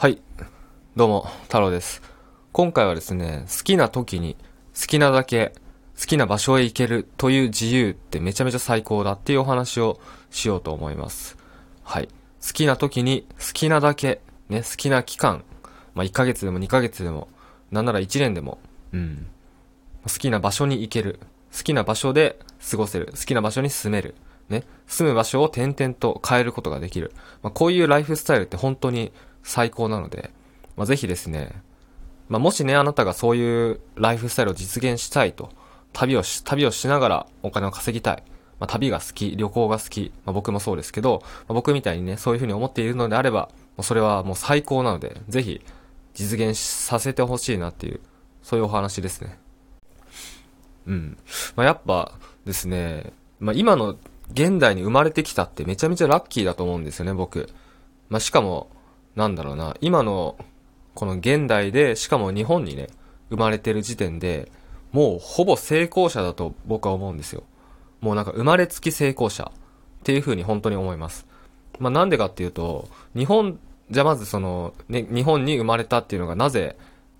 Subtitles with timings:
[0.00, 0.18] はい。
[0.96, 2.00] どうも、太郎です。
[2.52, 4.34] 今回はですね、好きな時に、
[4.74, 5.52] 好きなだけ、
[6.00, 10.00] 好きな場所へ行けるという自由ってめちゃめちゃ最高だっていうお話を
[10.30, 11.36] しようと思います。
[11.82, 12.06] はい。
[12.06, 15.44] 好きな時に、好きなだけ、ね、好きな期間、
[15.92, 17.28] まあ、1ヶ月でも2ヶ月でも、
[17.70, 18.56] なんなら1年でも、
[18.94, 19.26] うん。
[20.04, 21.20] 好きな場所に行ける。
[21.54, 22.38] 好きな場所で
[22.70, 23.08] 過ごせる。
[23.10, 24.14] 好きな場所に住める。
[24.48, 24.64] ね。
[24.86, 27.12] 住む場所を点々と変えることができる。
[27.42, 29.12] まあ、こういうライフスタイルって本当に
[29.42, 30.30] 最高なので、
[30.76, 31.62] まあ、ぜひですね、
[32.28, 35.50] まあ、もしね、あなたがそういうライフスタイルを実現したいと、
[35.92, 38.22] 旅をし、旅をしながらお金を稼ぎたい。
[38.60, 45.60] まあ、旅が好き、旅行が好き、まあ、僕もそうですけど、まあ、僕みたいにね、そういう風に思っているのであれば、もうそれはもう最高なので、ぜひ
[46.14, 48.00] 実現させてほしいなっていう、
[48.42, 49.38] そういうお話ですね。
[50.86, 51.18] うん。
[51.56, 52.12] まあ、やっぱ
[52.44, 53.96] ですね、まあ、今の
[54.32, 57.48] 現代に生まれてきたってめちゃめちゃラッキーだと思うんですよね、僕。
[58.08, 58.70] まあ、しかも、
[59.16, 60.36] なんだろうな、今の、
[60.94, 62.88] この現代で、しかも日本にね、
[63.30, 64.50] 生まれてる時点で、
[64.92, 67.44] もうほぼ成功者だと僕は思うんですよ。
[68.00, 69.52] もうなんか生まれつき成功者
[70.00, 71.26] っていう風に本当に思います。
[71.78, 73.58] まあ、なんでかっていうと、日本、
[73.90, 76.76] じゃまずその、ね、日本に生まれたっていうのがなぜ、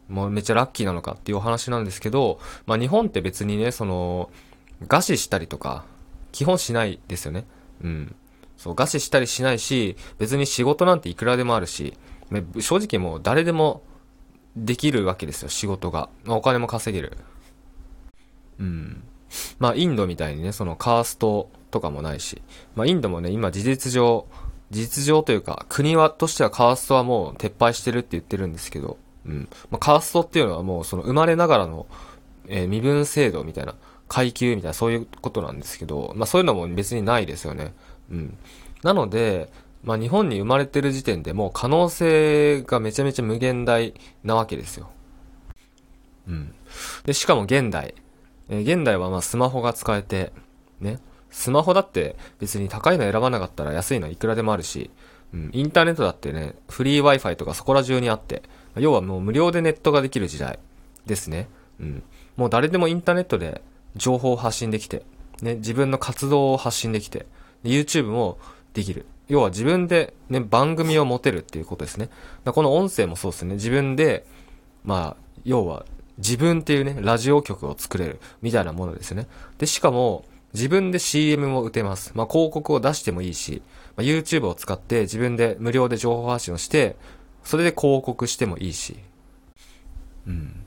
[0.08, 4.30] もうめっちゃラッキーなのかっていうお話なんですけど、まあ日本って別にね、その、
[4.86, 5.84] 餓死したりとか、
[6.32, 7.44] 基本しないですよね。
[7.82, 8.14] うん。
[8.60, 11.96] そう、餓死したりしないし、別に仕事なんていくらでもあるし、
[12.60, 13.82] 正直もう誰でも
[14.54, 16.10] できるわけですよ、仕事が。
[16.24, 17.16] まあお金も稼げる。
[18.58, 19.02] うん。
[19.58, 22.42] まあ、インドみたいにね、そのカーストとかもないし、
[22.76, 24.26] まあ、インドもね、今事実上、
[24.70, 29.48] 事実上というか、国は、としてはカーストはもう撤廃してるって言ってるんですけど、うん。
[29.70, 31.86] まあ、カーストっていうのはもうその生まれながらの、
[32.48, 33.74] えー身分制度みたいな、
[34.08, 37.72] 階級みたいな、そういうことなんですけど、まあ、そういうのも別にないですよね。
[38.10, 38.36] うん。
[38.82, 39.50] なので、
[39.82, 43.94] まあ、日本に生まれてる時点でもう可能性がめちゃめちゃ無限大
[44.24, 44.90] なわけですよ。
[46.28, 46.54] うん。
[47.04, 47.94] で、しかも現代。
[48.48, 50.32] え現代はまスマホが使えて、
[50.80, 50.98] ね。
[51.30, 54.90] スマホだって別に高いの選ばなかったら安いのはいくらでもあるし、
[55.32, 58.42] うん、インターネットだってね、フリー Wi-Fi とかそこら中にあって、
[58.76, 60.58] 要はもう無料でネットができる時代
[61.06, 61.48] ですね。
[61.78, 62.02] うん。
[62.36, 63.62] もう誰でもインターネットで
[63.96, 65.04] 情報を発信できて、
[65.42, 67.26] ね、自分の活動を発信できて、
[67.64, 68.38] YouTube も
[68.74, 69.06] できる。
[69.28, 72.08] 要は自分でね、番組を持てるっていうことですね。
[72.44, 73.54] この音声もそうですね。
[73.54, 74.26] 自分で、
[74.84, 75.86] まあ、要は
[76.18, 79.26] 自分っていうね、ラジオ局を作れるみたいなものですね。
[79.58, 82.12] で、しかも、自分で CM も打てます。
[82.14, 83.62] まあ、広告を出してもいいし、
[83.96, 86.96] まあ、YouTube を使って自分で無料で情報発信をして、
[87.44, 88.96] それで広告してもいいし。
[90.26, 90.59] うん。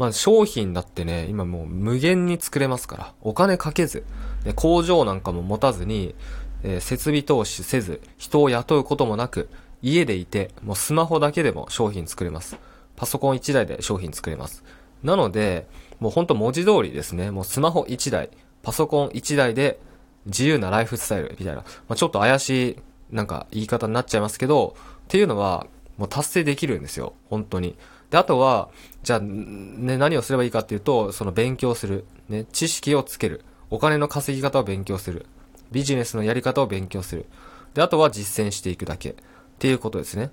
[0.00, 4.02] まあ、商品だってね、今もう無限に作れますから、お金かけず、
[4.44, 6.14] で工場なんかも持たずに、
[6.62, 9.50] えー設備投資せず、人を雇うこともなく、
[9.82, 12.56] 家でいて、もうスマホだけでも商品作れます。
[12.96, 14.64] パソコン1台で商品作れます。
[15.02, 15.66] なので、
[15.98, 18.30] もうほんと文字通りですね、もうスマホ1台、
[18.62, 19.80] パソコン1台で
[20.24, 22.76] 自由なライフスタイルみたいな、まあ、ちょっと怪しい、
[23.10, 25.66] なんか言い方になっちゃいますけど、っていうのは、
[25.98, 27.76] もう達成できるんですよ、本当に。
[28.10, 28.68] で、あとは、
[29.02, 32.04] じゃあ、ね、何をすればいいかっていうと、その勉強する。
[32.28, 33.44] ね、知識をつける。
[33.70, 35.26] お金の稼ぎ方を勉強する。
[35.70, 37.26] ビジネスのやり方を勉強する。
[37.74, 39.10] で、あとは実践していくだけ。
[39.10, 39.14] っ
[39.58, 40.30] ていうことですね。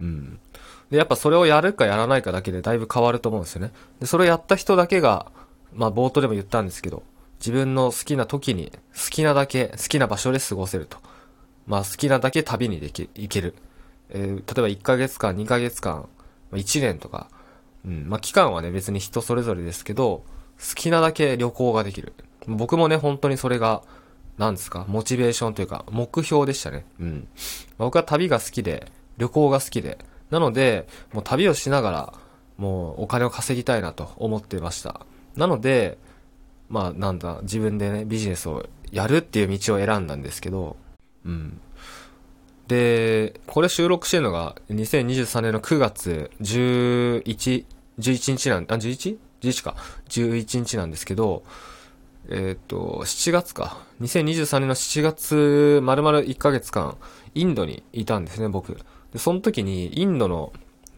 [0.00, 0.38] うん。
[0.90, 3.72] で、やっぱそれをやるかやらないかだけでだいぶ変わると思うんですよね。
[4.00, 5.30] で、それをやった人だけが、
[5.74, 7.02] まあ冒頭でも言ったんですけど、
[7.38, 10.98] 自分の好きな時に、好きなだけ、好きな場所で過ごせると。
[11.66, 13.54] まあ好きなだけ旅にでき、行ける。
[14.10, 16.08] えー例えば1ヶ月間、2ヶ月間、
[16.52, 17.28] 1年とか、
[17.84, 20.24] うん、まあ期間はね別に人それぞれですけど、
[20.58, 22.12] 好きなだけ旅行ができる。
[22.46, 23.82] 僕もね、本当にそれが、
[24.38, 26.84] なんですか、モチベーションというか、目標でしたね。
[27.00, 27.28] うん。
[27.78, 29.98] 僕は旅が好きで、旅行が好きで、
[30.30, 32.14] なので、もう旅をしながら、
[32.56, 35.00] もうお金を稼ぎたいなと思ってました。
[35.36, 35.98] なので、
[36.68, 40.76] まあなんだ、自分でね、ビジネスをやるっていう道を選んだんですけど、
[41.24, 41.60] うん。
[42.68, 47.64] で、これ収録してるのが2023年の9月11、
[47.98, 49.76] 11日なん、あ、11?11 か。
[50.08, 51.44] 11日なんですけど、
[52.28, 53.78] えーっと、7月か。
[54.00, 56.96] 2023年の7月、丸々1ヶ月間、
[57.34, 58.78] インドにいたんですね、僕。
[59.12, 60.52] で、その時に、インドの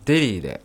[0.04, 0.62] デリーで、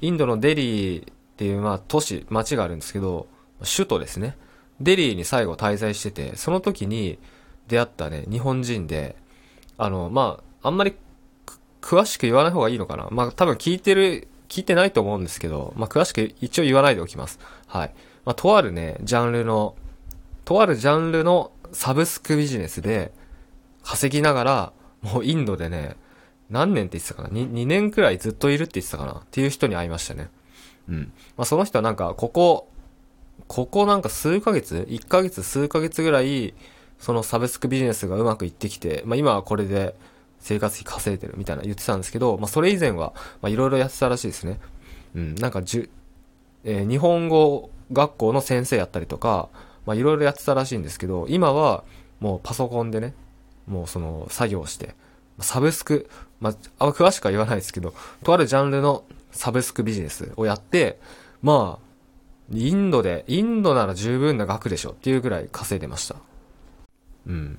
[0.00, 3.26] インドのデリーっていう、まあ、都市、町があるんですけど、
[3.64, 4.36] 首都ですね。
[4.80, 7.18] デリーに最後滞在してて、その時に
[7.66, 9.16] 出会ったね、日本人で、
[9.78, 10.94] あの、まあ、あんまり
[11.80, 13.08] 詳しく言わない方がいいのかな。
[13.10, 17.38] まあ、多分聞いてる、聞いてないと思うんですけど、まあ、詳しく一応言わないでおきます。
[17.66, 17.94] はい。
[18.24, 19.76] まあ、とあるね、ジャンルの、
[20.44, 23.12] とあるジャンルのサブスクビジネスで
[23.82, 25.96] 稼ぎながら、もうインドでね、
[26.50, 30.28] 何年って言ってたかな 2, ?2 年くらいずっといるって言ってたかなっていう人に会いましたね。
[30.88, 31.12] うん。
[31.36, 32.68] まあ、その人はなんか、ここ、
[33.48, 36.54] ここなんか数ヶ月 ?1 ヶ月数ヶ月ぐらい、
[36.98, 39.94] そのサブスクビジネスがうまくいってきて、まあ今はこれで
[40.40, 43.12] 生活費稼いでるみたいな言ってたんですけど、まあそれ以前は、
[43.42, 44.60] まあいろいろやってたらしいですね。
[45.14, 45.90] うん、なんかじゅ、
[46.64, 49.48] えー、日本語学校の先生やったりとか、
[49.84, 51.84] まあいろいろやってたらしいんですけど、今は
[52.20, 53.14] もうパソコンでね、
[53.66, 54.94] もうその作業して、
[55.40, 56.08] サブスク、
[56.40, 57.94] まあ、あ詳しくは言わないですけど、
[58.24, 60.98] とあるジャンルのサブスクビジネスをやって、
[61.42, 61.86] まあ、
[62.52, 66.16] インドで、インドなら十分な額でしょっていうぐらい稼いでました。
[67.26, 67.58] うん。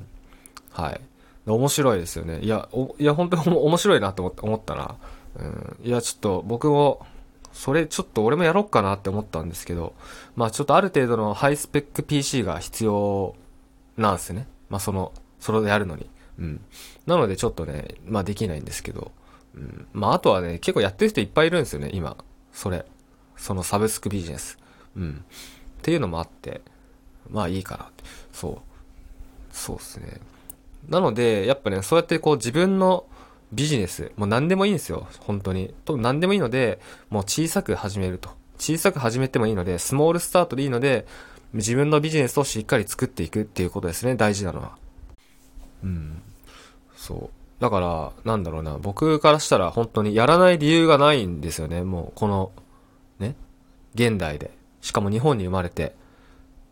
[0.71, 1.01] はい。
[1.45, 2.39] 面白いですよね。
[2.41, 4.95] いや、おいや、本当に面白いなって思ったな。
[5.35, 5.77] うん。
[5.83, 7.05] いや、ちょっと僕も、
[7.53, 9.95] それちょっと俺もやろっかなって思ったんですけど、
[10.35, 13.35] まあちょっとある程度のハイスペック PC が必要
[13.97, 14.47] なんですね。
[14.69, 16.07] まあその、それでやるのに。
[16.39, 16.61] うん。
[17.05, 19.11] なのでちょっとね、まあできないんですけど、
[19.55, 19.87] うん。
[19.93, 22.17] まああとはね、結構やってる人いっぱいいるんですよね、今。
[22.51, 22.85] それ。
[23.37, 24.59] そのサブスクビジネス。
[24.95, 25.23] うん。
[25.79, 26.61] っていうのもあって、
[27.29, 28.03] まあいいかなって。
[28.33, 28.57] そう。
[29.57, 30.21] そうっすね。
[30.87, 33.05] なので、やっぱね、そうやってこう自分の
[33.51, 35.73] ビジネス、もう何でもいいんですよ、本当に。
[35.83, 38.29] と何でもいいので、もう小さく始めると。
[38.59, 41.05] 小さく始めてもいいので、スモールスタートでいいので、
[41.53, 44.77] 自分のビジネスをしっかり作っていくっていうことですね、大事なのは。
[45.83, 46.21] うん。
[46.95, 47.61] そう。
[47.61, 52.51] だから、なんだろうな、僕からしたら本当にやらない理由がないんですよね、もう、この、
[53.19, 53.35] ね、
[53.95, 54.51] 現代で。
[54.81, 55.95] しかも日本に生まれて、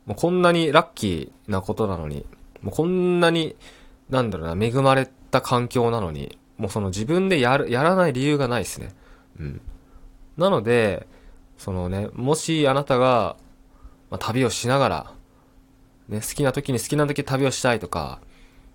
[0.05, 2.25] もうこんなにラッキーなことなのに、
[2.65, 3.56] もうこんなに、
[4.09, 8.94] なんだろうな、恵まれた環境なのに、もうその自分でやる、やらない理由がないですね。
[9.39, 9.62] うん。
[10.35, 11.06] なので、
[11.59, 13.38] そのね、もしあなたが、
[14.09, 15.12] まあ、旅をしながら、
[16.09, 18.19] ね、好きな時に好きな時旅をしたいとか、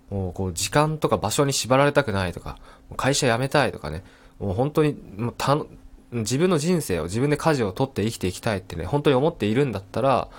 [0.09, 2.59] もうこう時間とか場所に縛られたくないとか、
[2.95, 4.05] 会社辞めたいとかね、
[4.39, 5.57] もう本当に、もうた
[6.13, 10.29] 自分の人生を自分で舵を取って生きていきたいってね、本当に思っているんだったら、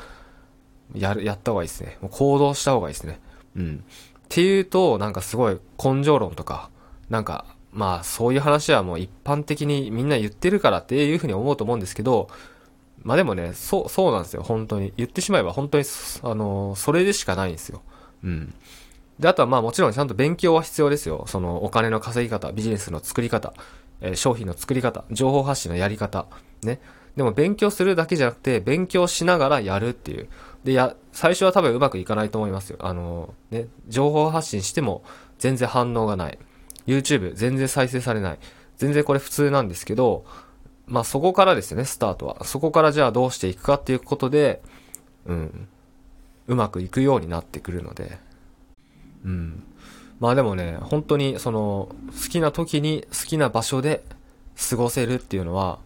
[0.95, 1.99] やる、やった方がいいですね。
[2.01, 3.21] もう行動した方がいいですね。
[3.57, 3.85] うん。
[3.85, 6.71] っていうと、なんかすごい根性論とか、
[7.11, 12.29] なんか、まあそういう話はもう一般的にみんな言ってるからっていうふうに思うと思うんですけど、
[13.03, 14.93] まあでもね、そう、そうなんですよ、本当に。
[14.97, 15.85] 言ってしまえば本当に、
[16.23, 17.83] あの、それでしかないんですよ。
[18.23, 18.55] うん。
[19.19, 21.25] で、あとはまあもちろんちゃんと勉強は必要ですよ。
[21.29, 23.55] そのお金の稼ぎ方、ビジネスの作り方、
[24.01, 26.27] えー、商品の作り方、情報発信のやり方、
[26.63, 26.81] ね。
[27.17, 30.29] でも勉強するだけじゃなくて、勉強しながらやるっていう。
[30.65, 32.79] で、や、最初は多分うまくいかないと思いますよ。
[32.81, 35.03] あの、ね、情報発信しても
[35.39, 36.39] 全然反応がない。
[36.87, 38.39] YouTube 全然再生されない。
[38.77, 40.25] 全然これ普通なんですけど、
[40.87, 42.45] まあそこからですね、スタートは。
[42.45, 44.63] そこからじゃあどうしていくかっていうことで、
[45.27, 45.69] うん、
[46.49, 48.19] うまくいくようになってくるので、
[49.25, 49.65] うん。
[50.21, 54.05] まあでもね、本当にその、好きな時に好きな場所で
[54.71, 55.79] 過ごせるっていうのは、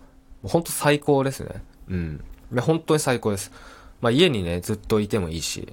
[0.43, 1.62] 本当最高ですね。
[1.88, 2.25] うん。
[2.61, 3.50] 本当に最高です。
[4.06, 5.72] まあ家にね、ずっといてもいいし、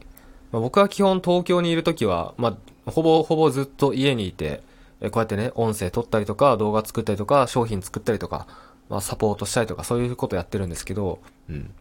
[0.51, 2.57] まあ、僕は基本東京にいる時は、ま
[2.87, 4.63] あ、ほぼほぼずっと家にいて、
[5.01, 8.47] えこうやってね、音声撮ったりとか、動画作ったりとか、商品作ったりとか、
[8.89, 11.71] まあ、サポートしたりとか、そういうことやってるんですけど、うん。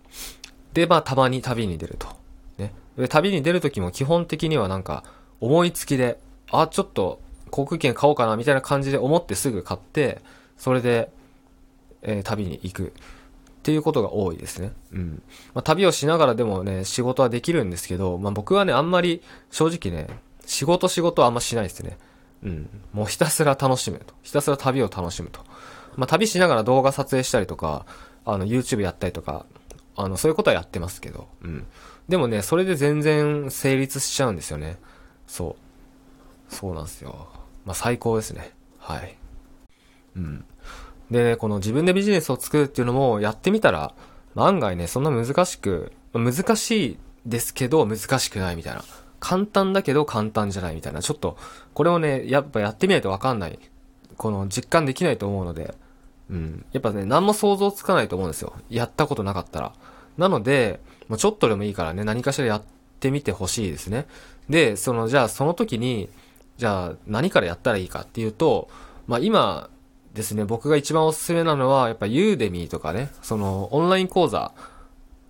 [0.75, 2.08] で、まあ、たまに旅に出ると。
[2.58, 2.75] ね。
[2.99, 5.04] で、旅に出るときも基本的にはなんか、
[5.40, 6.19] 思いつきで、
[6.50, 7.19] あ、ちょっと、
[7.50, 10.21] 航空券買おうかな、みたいな感じで思ってすぐ買って、
[10.59, 11.11] それで、
[12.02, 12.92] えー、旅に行く。
[13.62, 14.73] っていうことが多いですね。
[14.92, 15.23] うん。
[15.54, 20.09] まあ、旅をしながらでもね、仕事はできるんですけど、まあ、僕はね、あんまり、正直ね、
[20.45, 21.97] 仕事仕事はあんましないですね。
[22.42, 22.69] うん。
[22.92, 24.14] もうひたすら楽しむと。
[24.25, 25.40] ひたすら旅を楽しむと。
[25.95, 27.87] まあ、旅しながら動画撮影したりとか、
[28.25, 29.47] あの、YouTube やったりとか、
[29.95, 31.64] あの、そういうことはやってますけど、うん。
[32.09, 34.78] でもね、それで全然成立しちゃうんですよね。
[35.28, 35.57] そ
[36.50, 36.54] う。
[36.54, 37.28] そうなんですよ。
[37.64, 38.52] まあ、最高ですね。
[38.78, 39.16] はい。
[40.16, 40.45] うん。
[41.12, 43.95] でね、この自分でビジネスを作るっていうのもやってみたら、
[44.35, 48.83] 案外ね、そんな難しく、難しいですけど難しくないみたいな。
[49.21, 51.02] 簡単だけど簡単じゃないみたいな。
[51.02, 51.37] ちょっと、
[51.75, 53.59] これをね、やっぱやってみないとわかんない。
[54.16, 55.75] この実感できないと思うので、
[56.31, 56.64] うん。
[56.73, 58.54] やっぱね、何も想像つかないと思うんですよ。
[58.71, 59.75] やったことなかったら。
[60.16, 62.62] なので、もうちょっとでもいいからね、何かしらやっ
[63.00, 64.07] てみてほしいですね。
[64.49, 66.09] で、その、じゃあその時に、
[66.57, 68.69] じゃあ何からやったらいいかっていうと、
[69.07, 69.69] まあ今
[70.14, 74.52] ですね、僕が一番おすすめなのは、やっぱユーデミーとかね、そのオンライン講座、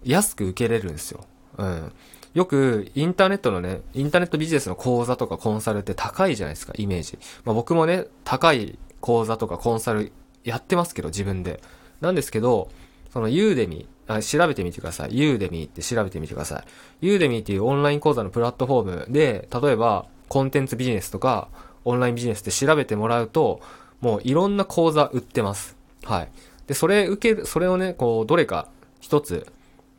[0.04, 1.24] 安く受けれるんですよ。
[1.58, 1.92] うん。
[2.34, 7.18] よく、インターネットのね、インターネットビジネスの講座とかコンサルって高いじゃないですか、イメージ。
[7.44, 10.12] まあ僕もね、高い講座とかコンサル
[10.42, 11.60] やってますけど、自分で。
[12.00, 12.68] なんですけど、
[13.12, 15.16] そのユーデミー、あ調べてみてください。
[15.16, 16.60] ユーデミーって調べてみてくださ
[17.00, 17.06] い。
[17.06, 21.48] ユーデミーっていうオンライン講座のプラットフォームで、例えば、コンテンツビジネスとか、
[21.84, 23.60] オンラインビジネスって調べてもらうと、
[24.02, 25.76] もういろんな講座売ってます。
[26.04, 26.28] はい。
[26.66, 28.68] で、それ受ける、それをね、こう、どれか
[29.00, 29.46] 一つ、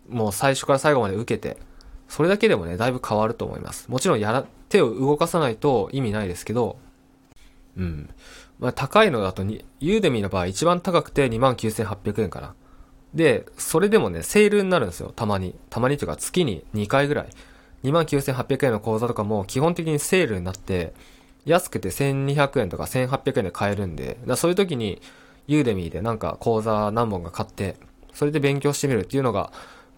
[0.10, 1.58] もう最初から最後まで受けて、
[2.08, 3.90] それだけでもね、だいぶ変わると思います。
[3.90, 6.78] もちろんやら、手を動かさないと意味ないですけど、
[7.78, 8.10] うん。
[8.60, 12.54] まあ、高いのだとに、ユーデミーの場合一番高くて29,800円かな。
[13.14, 15.56] で、それでもね、セールになるんですよ、たまに。
[15.70, 17.30] たまにというか月に2回ぐらい。
[17.84, 20.94] 29,800円の講座とかも基本的にセールになって、
[21.46, 25.02] 安くて1200円とか1800円で買えるんで、だそういう時に、
[25.48, 27.76] ユーデミーでなんか講座何本か買って、
[28.14, 29.52] それで勉強してみるっていうのが、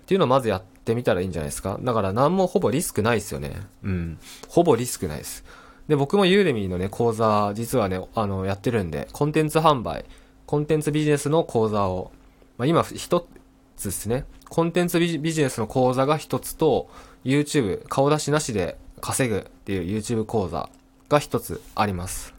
[0.03, 1.79] っていうのをまずやってみたらいいんじゃないですか。
[1.81, 3.55] だから何もほぼリスクないですよね。
[3.83, 4.19] うん。
[4.47, 5.43] ほぼリスクないです。
[5.87, 10.05] で、僕もユーデミーのね、講座、実はね、あの、やってるんで、コンテンツ販売、
[10.47, 12.11] コンテンツビジネスの講座を、
[12.57, 13.27] まあ、今、一
[13.75, 14.25] つですね。
[14.49, 16.89] コンテンツビジネスの講座が一つと、
[17.23, 20.69] YouTube、顔出しなしで稼ぐっていう YouTube 講座
[21.09, 22.33] が一つあります。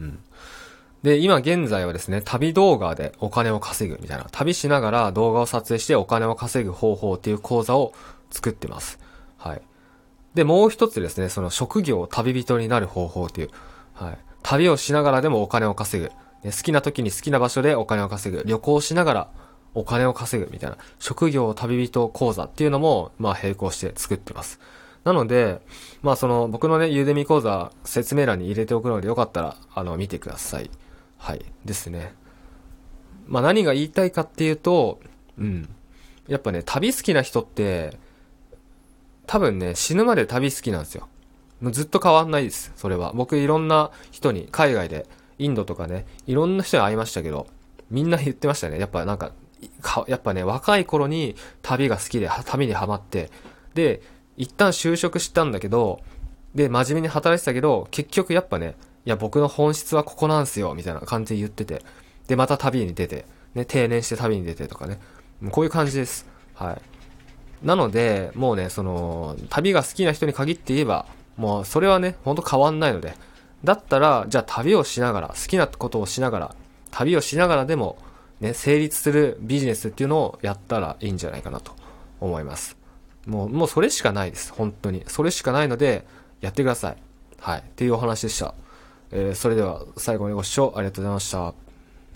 [0.00, 0.18] うん。
[1.02, 7.92] で、今現在はですね、旅動画でお金を稼ぐみたいな、旅しながら動画を撮影してお金を稼ぐ方法っていう講座を
[8.30, 8.98] 作ってます。
[9.38, 9.62] はい。
[10.34, 13.50] で、もう一つですね、その職業旅人になる方法っていう、
[13.94, 14.18] はい。
[14.42, 16.10] 旅をしながらでもお金を稼ぐ。
[16.42, 18.42] ね好きな時に好きな場所でお金を稼ぐ。
[18.44, 19.28] 旅行しながら
[19.74, 24.58] お金を稼ぐみたいな、職業旅人講座っていうのも、まあ並行して作ってます。
[25.06, 25.60] なので、
[26.02, 30.68] まあその僕のね、ユーデミ講座説明欄に入れておくのでよかったら、あの、見てください。
[31.16, 31.44] はい。
[31.64, 32.12] ですね。
[33.28, 34.98] まあ何が言いたいかっていうと、
[35.38, 35.68] うん。
[36.26, 38.00] やっぱね、旅好きな人って、
[39.28, 41.06] 多分ね、死ぬまで旅好きなんですよ。
[41.60, 43.12] もうずっと変わんないです、それは。
[43.14, 45.06] 僕いろんな人に、海外で、
[45.38, 47.46] インドとかね、いろんな人に会いましたけど、
[47.92, 48.80] みんな言ってましたね。
[48.80, 49.30] やっぱなんか、
[49.80, 53.30] かやっぱね、若い頃に旅が好きで、旅にハマって、
[53.74, 54.02] で、
[54.36, 56.00] 一旦就職したんだけど、
[56.54, 61.82] で、真面目に働いてたけど、結局やっぱね、いや、僕の本質はここなんすよ、みたいな感じで言ってて、
[62.28, 63.24] で、また旅に出て、
[63.54, 64.98] ね、定年して旅に出てとかね、
[65.40, 66.26] もうこういう感じです。
[66.54, 67.66] はい。
[67.66, 73.14] なので、もうね、その、旅が好きな人に限って言えば、もうそれはね、ほんと変わんないので、
[73.64, 76.54] だったら、じゃあ旅をしながら、好きなことをしながら、
[76.90, 77.98] 旅をしながらでも、
[78.40, 81.72] ね、成立するビジネスっていうのをやったらいいんじゃないかなと
[82.20, 82.75] 思います。
[83.26, 84.52] もう、もうそれしかないです。
[84.52, 85.04] 本当に。
[85.06, 86.06] それしかないので、
[86.40, 86.96] やってください。
[87.40, 87.58] はい。
[87.60, 88.54] っていうお話でした。
[89.10, 91.65] えーそれでは最後までご視聴ありがとうございました。